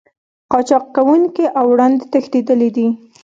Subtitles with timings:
[0.51, 2.87] قاچاق کوونکي له وړاندې تښتېدلي دي